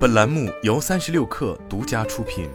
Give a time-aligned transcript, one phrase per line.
[0.00, 2.48] 本栏目由三十六氪独家出品。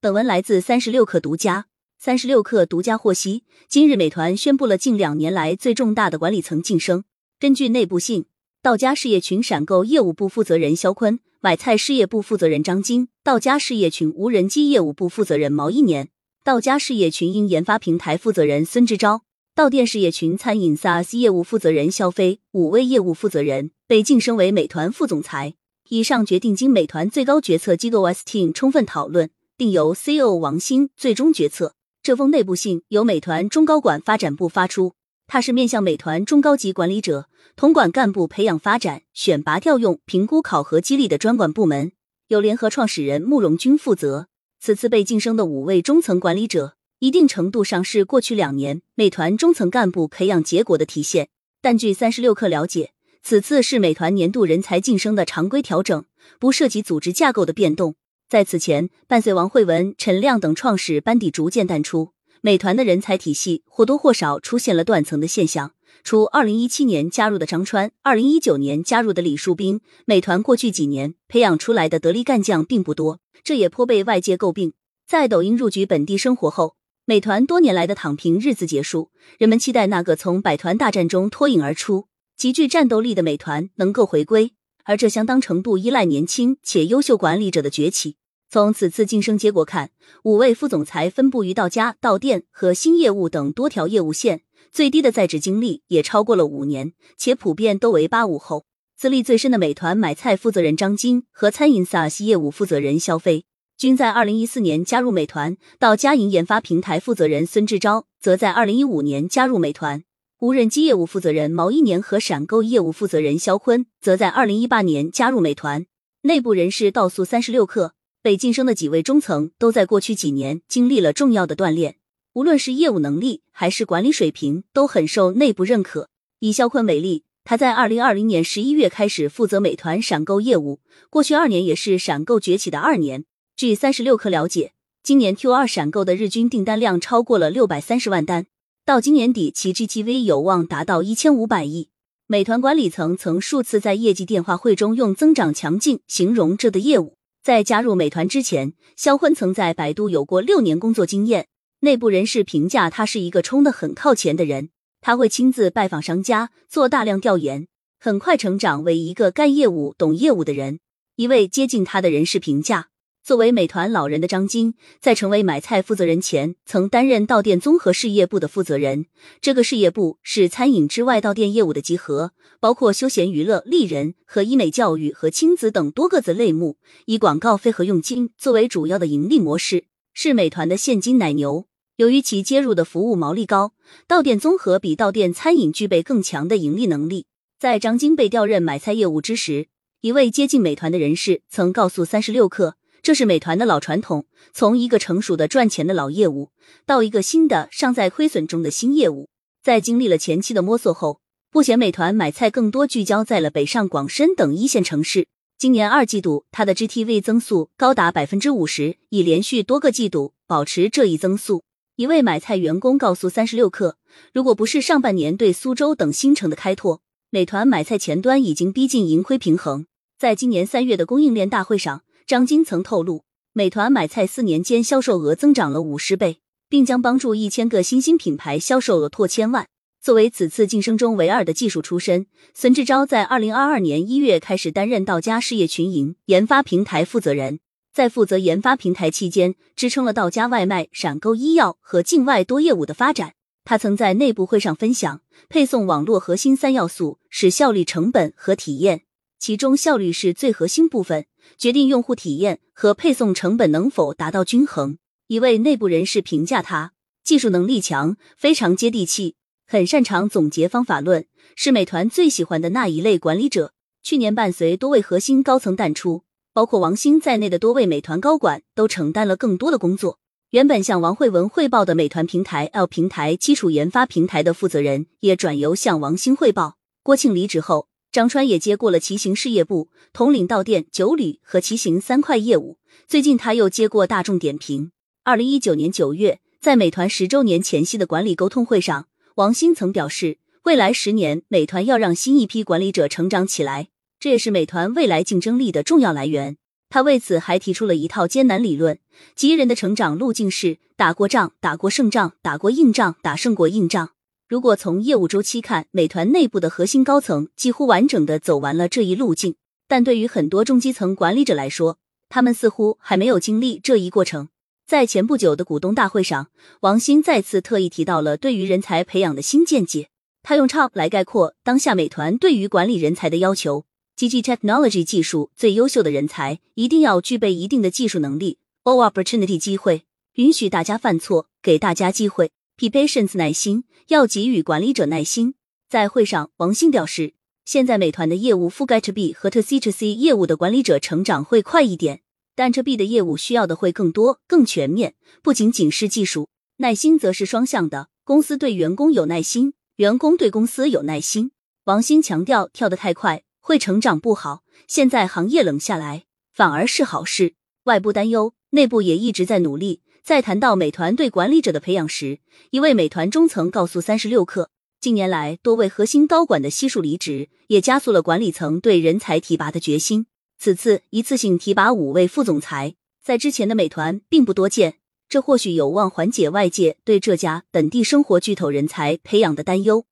[0.00, 1.66] 本文来自三十六氪独家。
[2.00, 7.04] 三十六氪独家获悉，今日美团宣布了近两年来最重大的管理层晋升。
[7.38, 8.26] 根据内部信，
[8.60, 16.08] 道家事业群闪购业务部负责人肖坤、买菜事业部负责人张晶、道家事业群无人机业务部负责人毛一年、
[16.42, 19.20] 道家事业群英研发平台负责人孙志钊。
[19.56, 25.54] 到店事业群餐饮 SaaS 业务负责人肖飞，五位业务负责人被晋升为美团副总裁。
[25.88, 31.72] 以上决定经美团最高决策机构 S Team 充分讨论，并由 CEO 王兴最终决策。
[32.02, 34.92] 这封内部信由美团中高管发展部发出，
[35.26, 41.92] 它是面向美团中高级管理者、统管干部培养发展、选拔调用、评估考核激励的专管部门，
[42.28, 44.26] 由联合创始人慕容军负责。
[44.60, 46.74] 此次被晋升的五位中层管理者。
[46.98, 51.28] 一定程度上是过去两年美团中层干部培养结果的体现，
[51.60, 52.92] 但据三十六氪了解，
[53.22, 56.06] 此次是美团年度人才晋升的常规调整，
[56.40, 57.96] 不涉及组织架构的变动。
[58.30, 65.72] 在此前，伴随王慧文、陈亮等创始班底逐渐淡出，美团的人才体系或多或少出现了断层的现象。
[66.02, 74.72] 除二零一七年加入的张川，二零一九年加入的李树斌，美团过去几年培养出来的得力干将并不多，这也颇被外界诟病。
[75.06, 76.74] 在抖音入局本地生活后。
[77.08, 84.50] 美团多年来的躺平日子结束，人们期待那个从百团大战中脱颖而出、极具战斗力的美团能够回归，
[84.82, 88.16] 而这相当程度依赖年轻且优秀管理者的崛起。
[88.50, 89.92] 从此次晋升结果看，
[90.24, 98.64] 五位副总裁分布于到家、到店和新业务等多条业务线，最低的在职经历也超过了五年，且普遍都为八五后。
[98.96, 103.44] 资历最深的美团买菜负责人张晶和餐饮 SaaS 业务负责人肖飞。
[103.78, 110.02] 均在二零一四年加入美团，到佳银研发平台负责人孙志钊则在二零一五年加入美团，
[110.40, 115.84] 无人机业务负责人毛一年和闪购业务负责人肖坤则在二零一八年加入美团。
[116.22, 117.90] 内部人士告诉三十六氪，
[118.22, 121.96] 被晋升的几位中层都在过去几年经历了重要的锻炼，
[122.32, 126.08] 无论是业务能力还是管理水平都很受内部认可。
[126.38, 133.26] 以肖坤为例，他在二零二零年十一月开始负责美团闪购业务，过去二年也是闪购崛起的二年。
[133.56, 138.44] 据三十六氪了解，今年 Q 二闪购的日均订单量超过了六百三十万单，
[138.84, 141.88] 到今年底其 GTV 有望达到一千五百亿。
[142.26, 147.16] 美团管理层曾数次在业绩电话会中用“增长强劲”形容这的业务。
[147.42, 151.46] 在加入美团之前，肖坤曾在百度有过六年工作经验。
[151.80, 154.68] 内部人士评价他是一个冲得很靠前的人，
[155.00, 157.66] 他会亲自拜访商家，做大量调研，
[157.98, 160.80] 很快成长为一个干业务、懂业务的人。
[161.14, 162.88] 一位接近他的人士评价。
[163.26, 169.06] 作为美团老人的张晶，在成为买菜负责人前，曾担任到店综合事业部的负责人。
[169.40, 176.76] 这个事业部是餐饮之外到店业务的集合，包括休闲娱乐、丽人和医美教育和亲子等多个子类目，
[177.06, 181.66] 以广告费和佣金作为主要的盈利模式，是美团的现金奶牛。
[181.96, 183.72] 由于其接入的服务毛利高，
[184.06, 187.26] 到店综合比到店餐饮具备更强的盈利能力。
[187.58, 189.66] 在张晶被调任买菜业务之时，
[190.00, 192.74] 一位接近美团的人士曾告诉三十六氪。
[193.06, 196.50] 这是美团的老传统，从一个成熟的赚钱的老业务，
[196.84, 199.28] 到一个新的尚在亏损中的新业务，
[199.62, 201.20] 在经历了前期的摸索后，
[201.52, 205.28] 目前美团买菜更多聚焦在了北上广深等一线城市。
[205.56, 211.62] 今年二季度，它的 GTV 增速高达百分之五十，已连续多个季度保持这一增速。
[211.94, 213.94] 一位买菜员工告诉三十六氪，
[214.32, 217.00] 如果不是上半年对苏州等新城的开拓，
[217.30, 219.86] 美团买菜前端已经逼近盈亏平衡。
[220.18, 222.02] 在今年三月的供应链大会上。
[222.26, 223.22] 张晶曾透露，
[223.52, 229.68] 美团买菜四年间销售额增长了五十倍，并将帮助一千个新兴品牌销售额破千万。
[230.02, 237.60] 作为此次晋升中唯二的技术出身，孙志钊在二零二二年一月开始担任道家事业群营研发平台负责人，
[237.94, 243.34] 在负责研发平台期间，支撑了道家外卖、闪购、医药和境外多业务的发展。
[243.64, 249.02] 他曾在内部会上分享，配送网络核心三要素是效率、成本和体验。
[249.38, 251.26] 其中效率是最核心部分，
[251.56, 254.98] 决定用户体验和配送成本能否达到均衡。
[255.28, 256.92] 一位内部人士评价他
[257.24, 259.34] 技术能力强，非常接地气，
[259.66, 261.26] 很擅长总结方法论，
[261.56, 263.72] 是美团最喜欢的那一类管理者。
[264.02, 266.22] 去年伴随多位核心高层淡出，
[266.52, 270.20] 包括王兴在内的多位美团高管都承担了更多的工作。
[270.50, 276.76] 原本向王慧文汇报的美团平台 L 平台基础研发平台的负责人也转由向王兴汇报。
[277.02, 277.88] 郭庆离职后。
[278.16, 282.78] 张川也接过了骑行事业部，统领到店、酒旅和骑行三块业务。
[283.06, 284.90] 最近他又接过大众点评。
[285.22, 293.88] 二零一九年九月，在美团十周年前夕的管理沟通会上，王兴曾表示，未来十年，美团要让新一批管理者成长起来，
[294.18, 296.56] 这也是美团未来竞争力的重要来源。
[296.88, 298.98] 他为此还提出了一套艰难理论，
[299.34, 304.12] 即人的成长路径是打过仗、打过胜仗、打过硬仗、打胜过硬仗。
[304.48, 309.56] 如果从业务周期看，美团内部的核心高层几乎完整的走完了这一路径，
[309.88, 311.98] 但对于很多中基层管理者来说，
[312.28, 314.48] 他们似乎还没有经历这一过程。
[314.86, 316.46] 在前不久的股东大会上，
[316.82, 320.10] 王兴再次特意提到了对于人才培养的新见解。
[320.44, 323.84] 他用 top 来概括当下美团对于管理人才的要求
[324.16, 330.04] ：GG technology 技术最优秀的人才一定要具备一定的技术能力；all opportunity 机会，
[330.34, 335.54] 允许大家犯错，给大家机会；p patience 耐心，要给予管理者耐心。
[335.88, 337.34] 在会上，王兴表示，
[337.64, 342.22] 现在美团的业务覆盖 to B 和 to C to C 业务的管理者成长会快一点，
[342.54, 348.08] 但 to B 的业务需要的会更多、更全面，不仅仅是技术，耐心则是双向的。
[348.24, 349.74] 公司对员工有耐心。
[349.96, 351.52] 员工对公司有耐心。
[351.84, 354.62] 王兴强调，跳得太快会成长不好。
[354.86, 357.54] 现在行业冷下来，反而是好事。
[357.84, 360.02] 外部担忧，内部也一直在努力。
[360.26, 362.40] 在谈到美团对管理者的培养时，
[362.70, 364.66] 一位美团中层告诉三十六氪，
[365.00, 370.26] 近年来多位核心高管的悉数离职，也加速了管理层对人才提拔的决心。
[370.58, 374.96] 此次一次性提拔五位副总裁，在之前的美团并不多见。
[375.28, 380.06] 这或许有望缓解外界对这家本地生活巨头人才培养的担忧。